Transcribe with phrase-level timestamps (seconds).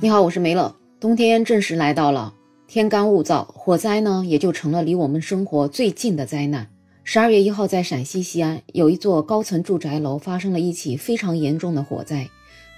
[0.00, 0.76] 你好，我是梅乐。
[1.00, 2.32] 冬天正式来到了，
[2.68, 6.68] 天干物燥，火灾呢也就成了离我们生活最近的灾难。
[7.02, 12.28] 十二月一号，在陕西西安有一座高层住宅楼发生了一起非常严重的火灾。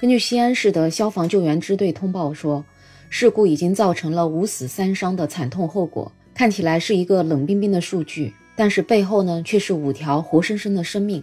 [0.01, 2.65] 根据西安市的消防救援支队通报说，
[3.11, 6.11] 事故已经造成了五死三伤的惨痛后果。
[6.33, 11.23] 看起来是一个冷冰冰的数据，但是背后呢却是五条活生生的生命。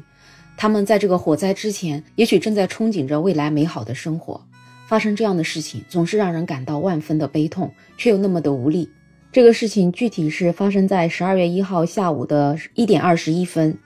[0.57, 4.39] 他们在这个火灾之前，也许正在憧憬着未来美好的生活。
[4.87, 8.89] 发生这样的事情，总是让人感到万分的悲痛，却又那么的无力。
[9.33, 13.77] 这个事情具体是发生在十二月一号下午的一点二十一分，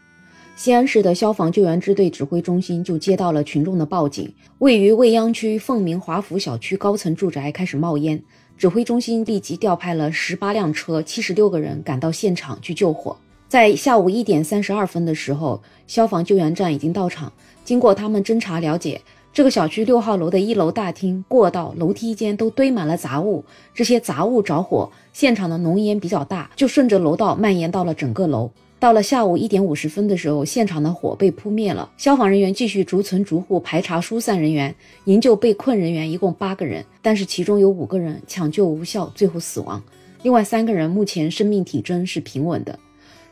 [0.56, 8.22] 西安市的消防救援支队指挥中心就接到了群众的报警，位于未央区凤鸣华府小区高层住宅开始冒烟，
[8.56, 13.18] 指挥中心立即调派了十八辆车、七十六个人赶到现场去救火。
[13.50, 17.34] 在下午一点三十二分的时候，消防救援站已经到场，
[17.66, 19.02] 经过他们侦查了解。
[19.34, 28.52] 这个小区六号楼的一楼大厅、过道、楼梯间都堆满了杂物，这些杂物着火，现场的浓烟比较大，就顺着楼道蔓延到了整个楼。
[28.78, 31.90] 到了下午一点五十分的时候，现场的火被扑灭了。
[31.96, 39.82] 消防人员继续逐层逐户排查疏散人员，营救被困人员，一共八个人，但是其中有五个人抢救无效，最后死亡。
[40.24, 42.78] 另外三个人目前生命体征是平稳的。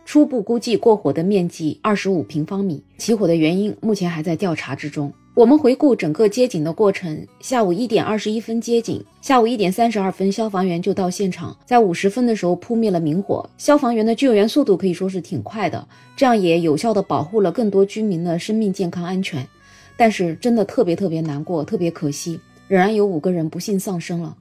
[0.05, 5.11] 初步估计过火的面积二十五平方米，起火的原因目前还在调查之中。
[5.39, 13.49] 我们回顾整个接警的过程：下午一点二十一分接警，下午一点三十二分消防员就到现场，在五十分的时候扑灭了明火。
[13.57, 19.47] 消防员的救援速度可以说是挺快的，这样也有效的保护了更多居民的生命健康安全。
[19.95, 24.35] 但是真的特别特别难过，特别可惜，仍然有五个人不幸丧生了。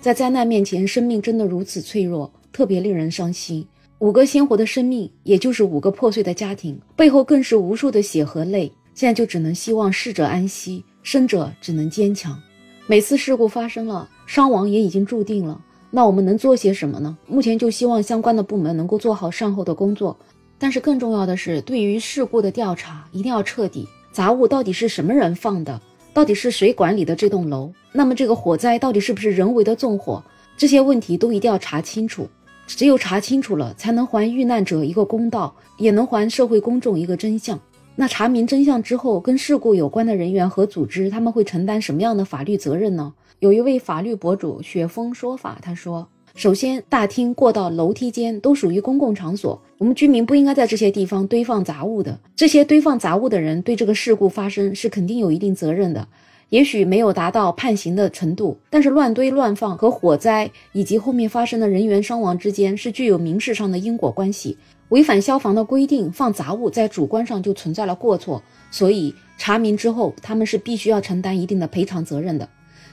[0.00, 3.64] 在灾难面前，生命真的如此脆弱，特别令人伤心。
[4.00, 8.72] 五个鲜活的生命，也就是五个破碎的家庭，背后更是无数的血和泪。
[8.94, 12.38] 现在就只能希望逝者安息，生者只能坚强。
[12.86, 15.60] 每次事故发生了，伤亡也已经注定了。
[15.90, 17.16] 那我们能做些什么呢？
[17.26, 20.16] 目前就希望相关的部门能够做好善后的工作。
[20.58, 23.88] 但是更重要的是，对于事故的调查一定要彻底。
[24.12, 25.80] 杂物到底是什么人放的？
[26.12, 27.72] 到底是谁管理的这栋楼？
[27.92, 30.22] 那么这个火灾到底是不是人为的纵火？
[30.56, 32.28] 这些问题都一定要查清楚。
[32.66, 37.58] 只有查清楚了，才能还遇难者一个公道，也能还社会公众一个真相。
[38.00, 43.12] 那查明真相之后，跟事故有关的人员和组织，他们会承担什么样的法律责任呢？
[43.40, 52.18] 有一位法律博主雪峰说法，他说：首先，大厅、过道、楼梯间都属于公共场所，我们居民不应该在这些地方堆放杂物的。
[52.34, 56.08] 这些堆放杂物的人对这个事故发生是肯定有一定责任的，
[56.48, 64.56] 也许没有达到判刑的程度，但是乱堆乱放和火灾以及后面发生的人员伤亡之间是具有民事上的因果关系。
[64.90, 72.48] 违反消防的规定放杂物，在主观上就存在了过错，所以查明之后，他们是必须要承担一定的赔偿责任的。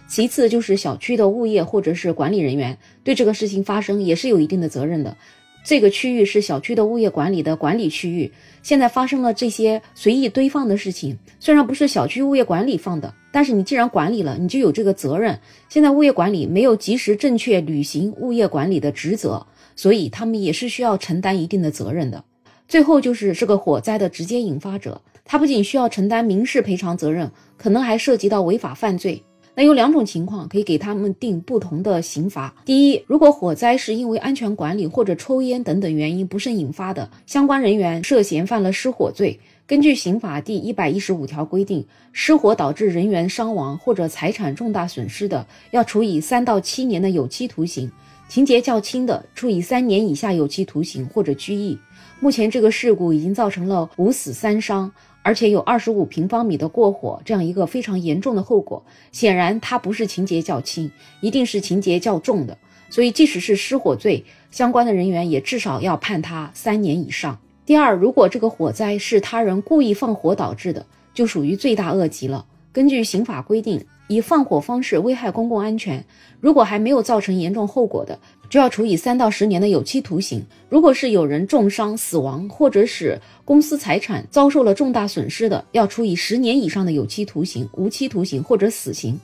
[0.07, 5.17] 其次就是小区的物业或者是管理人员，对这个事情发生也是有一定的责任的。
[5.65, 8.31] 这个区域是小区的物业管理的管理区域，
[8.63, 15.37] 现在发生了这些随意堆放的事情，虽然不是小区物业管理放的，但是你既然管理了，你就有这个责任。
[15.67, 19.45] 现在物业管理没有及时正确履行物业管理的职责。
[19.77, 22.21] 所以他们也是需要承担一定的责任的。
[22.67, 29.23] 最后就是这个火灾的直接引发者，他不仅需要承担民事赔偿责任，可能还涉及到违法犯罪。
[29.55, 32.53] 那有两种情况可以给他们定不同的刑罚。
[32.63, 47.91] 第一，如果火灾是因为安全管理或者抽烟等等原因不慎引发的，相关人员涉嫌犯了失火罪，根据刑法第一百一十五条规定，失火导致人员伤亡或者财产重大损失的，要处以三到七年的有期徒刑。
[48.27, 51.79] 情节较轻的，处以三年以下有期徒刑或者拘役。
[52.19, 54.91] 目前这个事故已经造成了五死三伤，
[55.23, 58.83] 而且有二十五平方米的过火，这样一个非常严重的后果。
[59.13, 62.57] 显然，它不是情节较轻，一定是情节较重的。
[62.89, 67.39] 所以，即使是失火罪，相关的人员也至少要判他三年以上。
[67.65, 72.45] 第二，如果这个火灾是他人故意放火导致的，就属于罪大恶极了。
[72.71, 73.85] 根据刑法规定。
[74.09, 76.01] 以放火方式危害公共安全，
[76.39, 78.17] 如果还没有造成严重后果的，
[78.49, 89.19] 就要处以三到十年的有期徒刑；如果是有人重伤、死亡，或者使公司财产遭受了重大损失的，要处以十年以上的有期徒刑、无期徒刑或者死刑。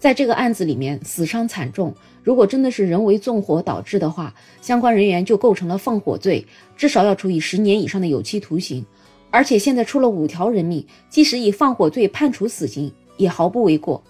[0.00, 1.94] 在这个案子里面，死伤惨重，
[2.24, 6.44] 如果真的是人为纵火导致的话，相关人员就构成了放火罪，
[6.76, 8.84] 至少要处以十年以上的有期徒刑。
[9.34, 14.00] 而且现在出了五条人命，即使以放火罪判处死刑，也毫不为过。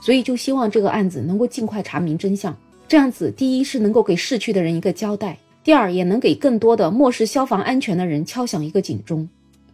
[0.00, 2.52] 所以就希望这个案子能够尽快查明真相，
[2.88, 9.28] 这样子第一是能够给逝去的人一个交代，第二也能给更多的漠视消防安全的人敲响一个警钟。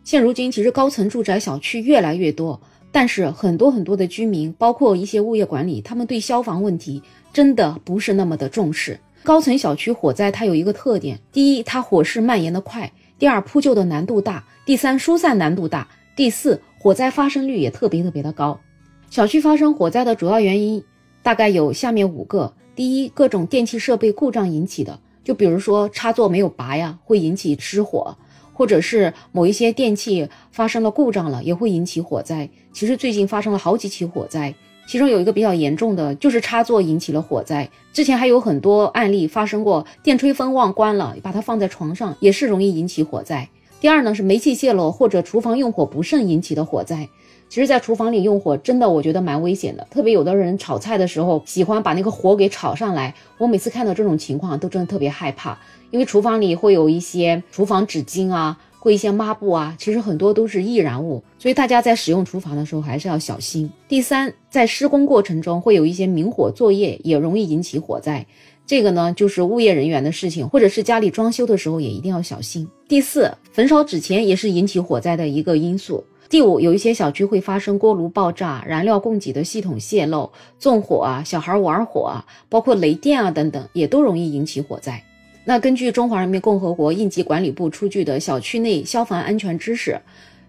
[0.04, 2.60] 现如今，其实高层住宅小区越来越多，
[2.92, 7.02] 但是很多很多的居民，包括一些物业管理，他们对消防问题
[7.32, 9.00] 真的不是那么的重视。
[9.22, 12.86] 高层小区火灾它有一个特点：第一，它火势蔓延的快；
[13.18, 18.58] 第二，扑救的难度大；第三，疏散难度大；第四，火灾发生率也特别特别的高。
[19.10, 20.84] 小区发生火灾的主要原因
[21.22, 28.16] 大概有下面五个：第一，各种电器设备故障引起的，就比如说插座没有拔呀，会引起失火。
[28.52, 32.50] 或者是某一些电器发生了故障了，也会引起火灾。
[32.72, 34.52] 其实最近发生了好几起火灾，
[34.88, 37.68] 其中有一个比较严重的，就是插座引起了火灾。
[37.92, 43.46] 之前还有很多案例发生过，电吹风忘关了，把它放在床上也是容易引起火灾。
[43.82, 47.06] 第二呢，是煤气泄漏或者厨房用火不慎引起的火灾。
[47.50, 49.86] 其实，在厨房里用火真的，我觉得蛮危险的。
[49.90, 53.14] 特别有的人炒菜的时候，喜欢把那个火给炒上来。
[53.36, 55.58] 我每次看到这种情况，都真的特别害怕，
[55.90, 63.70] 因为厨房里会有一些厨房纸巾啊，会一些抹布啊，其实很多都是易燃物，所以大家在使用厨房的时候还是要小心。
[63.88, 68.24] 第三，在施工过程中会有一些明火作业，也容易引起火灾。
[68.66, 72.68] 这个呢，就是物业人员的事情，或者是家里装修的时候也一定要小心。
[72.86, 76.04] 第四，焚烧纸钱也是引起火灾的一个因素。
[76.28, 85.02] 第五，有一些小区会发生锅炉爆炸、燃料供给的系统泄漏、纵火啊、小孩玩火啊，包括雷电啊等等，也都容易引起火灾。
[85.48, 89.98] 那根据中华人民共和国应急管理部出具的小区内消防安全知识，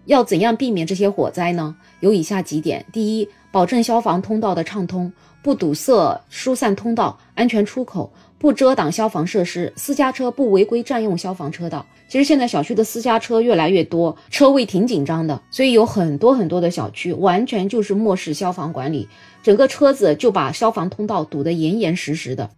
[0.04, 1.74] 要怎样避免这些火灾呢？
[2.00, 5.10] 有以下几点：第一，保证消防通道的畅通，
[5.42, 8.12] 不堵塞疏散通道、安全出口。
[8.38, 11.86] 不遮挡消防设施，私家车不违规占用消防车道。
[12.06, 19.08] 其实现在小区的私家车越来越多，车位挺紧张的，所以有很多很多的小区完全就是漠视消防管理，
[19.42, 22.50] 整个车子就把消防通道堵得严严实实的。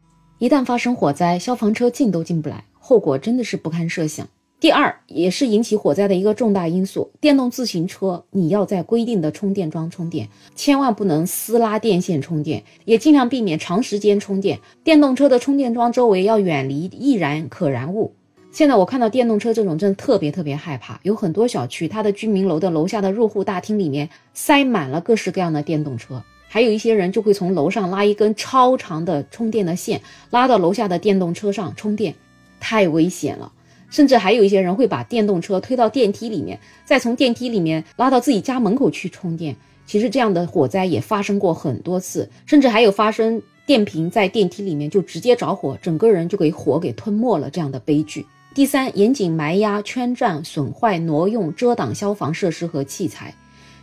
[0.42, 4.26] 一旦发生火灾，消防车进都进不来，后果真的是不堪设想。
[4.58, 14.58] 第二，也是引起火灾的一个重大因素，电动自行车，你要在规定的充电桩充电，千万不能私拉电线充电，也尽量避免长时间充电。
[14.82, 18.12] 电动车的充电桩周围要远离易燃可燃物。
[18.50, 20.98] 现在我看到电动车这种，真的特别特别害怕。
[21.04, 32.14] 有很多小区，它的居民楼的楼下的入户大厅里面塞满了各式各样的电动车，还有一些人就会从楼上拉一根超长的充电的线，拉到楼下的电动车上充电，
[32.60, 33.50] 太危险了。
[33.88, 39.56] 甚至还有一些人会把电动车推到电梯里面，再从电梯里面拉到自己家门口去充电。
[39.86, 48.26] 其实这样的火灾也发生过很多次，甚至还有发生电瓶在电梯里面就直接着火，整个人就给火给吞没了这样的悲剧。
[48.54, 53.34] 第三，严谨埋压、圈占、损坏、挪用、遮挡消防设施和器材。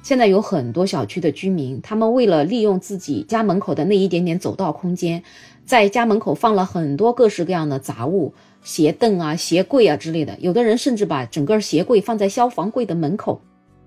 [0.01, 5.23] 现在有很多小区的居民，他们为了利用自己家门口的那一点点走道空间，
[5.65, 8.33] 在家门口放了很多各式各样的杂物。
[8.61, 13.39] 鞋凳啊、鞋柜啊之类的，有的人甚至把整个鞋柜放在消防柜的门口。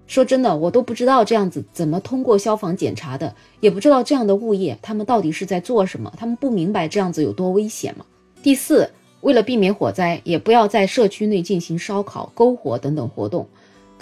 [0.07, 8.05] 说真的，我都不知道这样子怎么通过消防检查的，也不知道这样的物业他们到底是在做什么，他们不明白这样子有多危险吗？
[8.43, 13.47] 第四，为了避免火灾，也不要在社区内进行烧烤、篝火等等活动，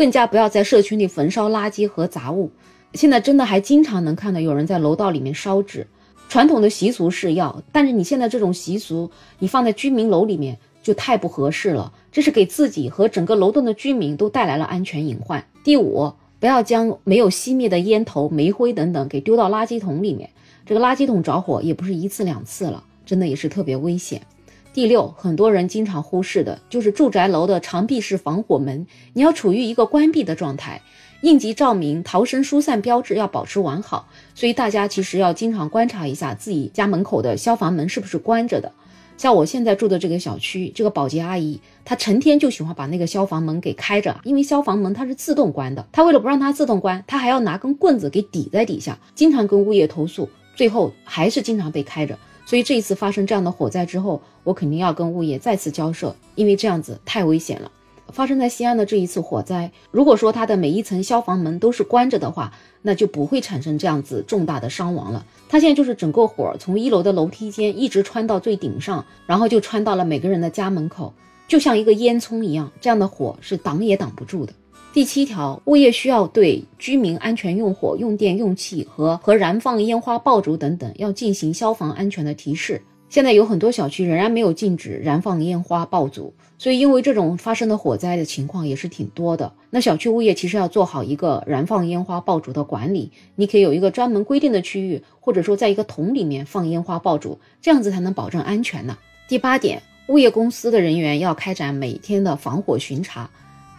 [0.00, 2.50] 更加不要在社区内焚烧垃圾和杂物。
[2.94, 5.86] 现在真的还经常能看到有人在楼道里面烧纸。
[6.26, 9.10] 传统的习俗是要，但是你现在这种习俗，
[9.40, 15.44] 你放在居民楼里面就太不合适了，这是给自己和整个楼栋的居民都带来了安全隐患。
[15.62, 20.30] 第五，不要将没有熄灭的烟头、煤灰等等给丢到垃圾桶里面，
[20.64, 24.22] 这个垃圾桶着火也不是一次两次了，真的也是特别危险。
[24.72, 30.80] 第六，很多人经常忽视的就是住宅楼的长壁式防火门，你要处于一个关闭的状态。
[31.22, 38.72] 应急照明、逃生疏散标志要保持完好，所以大家其实要经常观察一下自己家门口的消防门是不是关着的。
[39.18, 52.16] 像我现在住的这个小区，这个保洁阿姨她成天就喜欢把那个消防门给开着，因为消防门它是自动关的，她为了不让它自动关，她还要拿根棍子给抵在底下，经常跟物业投诉，最后还是经常被开着。
[52.46, 57.70] 所以这一次发生这样的火灾之后，我肯定要跟物业再次交涉，因为这样子太危险了。
[58.12, 65.24] 发生在西安的这一次火灾，如果说它的每一层消防门都是关着的话，那就不会产生这样子重大的伤亡了。
[65.48, 71.14] 它现在就是整个火从一楼的楼梯间一直穿到最顶上，然后就穿到了每个人的家门口，
[71.46, 74.52] 就像一个烟囱一样，这样的火是挡也挡不住的。
[74.92, 82.82] 第七条，物业需要对居民安全用火、用电、用气和和燃放烟花爆竹等等要进行消防安全的提示。
[83.10, 89.52] 现在有很多小区仍然没有禁止燃放烟花爆竹，所以因为这种发生的火灾的情况也是挺多的。
[89.68, 98.96] 那小区物业其实要做好一个燃放烟花爆竹的管理，你可以有一个专门规定的区域，或者说在一个桶里面放烟花爆竹，这样子才能保证安全呢。
[99.28, 103.28] 第八点，物业公司的人员要开展每天的防火巡查，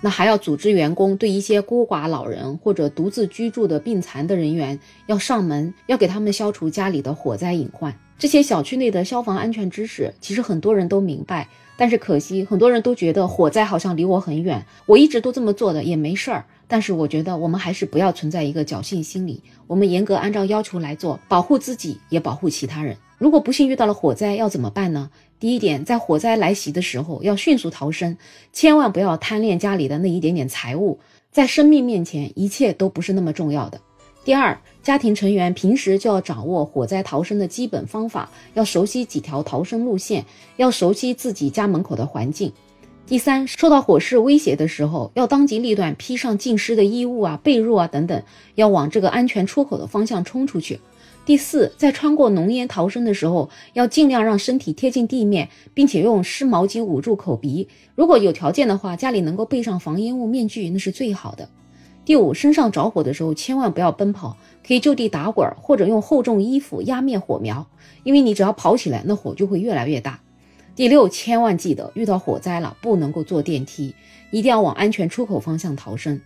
[0.02, 7.98] 那还要组织员工对一些孤寡老人或者独自居住的病残的人员要上门，要给他们消除家里的火灾隐患。
[8.22, 16.46] 这些小区内的消防安全知识，其实很多人都明白，但是可惜很多人都觉得火灾好像离我很远，我一直都这么做的也没事儿。
[16.68, 22.96] 但是我觉得我们还是不要存在一个侥幸心理，我们严格按照要求来做，保护自己也保护其他人。
[23.18, 25.10] 如果不幸遇到了火灾，要怎么办呢？
[25.40, 28.16] 第一点，在火灾来袭的时候要迅速逃生，
[28.54, 31.00] 千万不要贪恋家里的那一点点财物，
[31.32, 33.82] 在生命面前，一切都不是那么重要的。
[34.24, 40.26] 第二，家庭成员平时就要掌握火灾逃生的基本方法，要熟悉几条逃生路线，
[40.58, 42.52] 要熟悉自己家门口的环境。
[43.06, 48.24] 第三，受到火势威胁的时候，要当机立断，披上浸湿的衣物啊、被褥啊等等，
[48.56, 50.80] 要往这个安全出口的方向冲出去。
[51.26, 57.68] 第四，在穿过浓烟逃生的时候，要尽量让身体贴近地面，并且用湿毛巾捂住口鼻。
[57.94, 61.48] 如果有条件的话，家里能够备上防烟雾面具，那是最好的。
[62.04, 67.68] 第五，身上着火的时候，千万不要奔跑，可以就地打滚，或者用厚重衣服压灭火苗，
[68.04, 70.20] 因为你只要跑起来，那火就会越来越大。
[70.76, 73.94] 第六，千万记得遇到火灾了不能够坐电梯，
[74.32, 76.20] 一定要往安全出口方向逃生。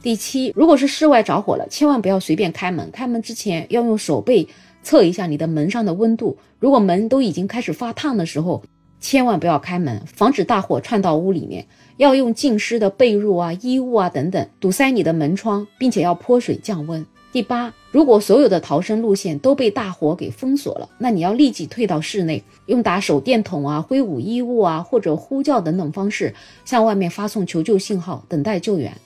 [0.00, 4.46] 第七，如果是室外着火了，千万不要随便开门，开门之前要用手背
[4.84, 8.62] 测一下你的门上的温度，如果门都已经开始发烫的时候，
[9.00, 11.66] 千万不要开门，防止大火窜到屋里面。
[11.96, 17.04] 要用浸湿的被褥啊、衣物啊等等堵塞你的门窗，并且要泼水降温。
[17.32, 28.96] 第八，如果所有的逃生路线都被大火给封锁了，那你要立即退到室内，用打手电筒啊、挥舞衣物啊或者呼叫等等方式向外面发送求救信号，等待救援。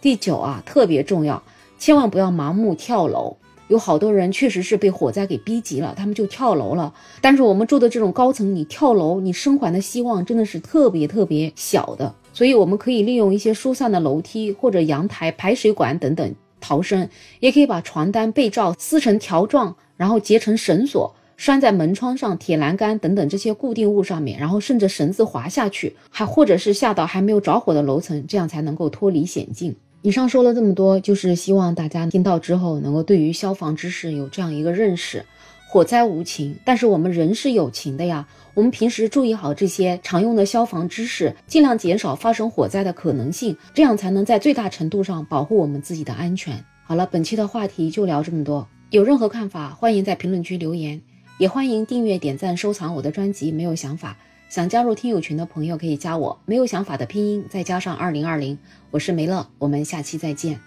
[0.00, 1.42] 第九啊，特别重要，
[1.78, 3.36] 千万不要盲目跳楼。
[3.68, 6.92] 有好多人确实是被火灾给逼急了，他们就跳楼了。
[7.20, 12.14] 但是我们住的这种高层，你跳楼，你生还的希望真的是特别特别小的。
[12.32, 16.34] 所以我们可以利用一些疏散的楼梯或者阳台、排水管等等。
[16.60, 17.08] 逃生
[17.38, 29.76] 也可以把床单、被罩撕成条状，然后结成绳索，拴在门窗上、铁栏杆等等这些固定物上面，然后顺着绳子滑下去，还或者是下到还没有着火的楼层，这样才能够脱离险境。
[30.02, 35.24] 以上说了这么多，就是希望大家听到之后能够对于消防知识有这样一个认识。
[35.66, 38.26] 火灾无情，但是我们人是有情的呀。
[38.54, 46.64] 我们平时注意好这些常用的消防知识，尽量减少发生火灾的可能性，这样才能在最大程度上保护我们自己的安全。
[46.84, 48.66] 好了，本期的话题就聊这么多。
[48.90, 51.02] 有任何看法，欢迎在评论区留言，
[51.38, 53.52] 也欢迎订阅、点赞、收藏我的专辑。
[53.52, 54.16] 没有想法，
[54.48, 56.38] 想加入听友群的朋友可以加我。
[56.46, 58.58] 没有想法的拼音再加上二零二零，
[58.90, 60.58] 我是梅乐，我们下期再见。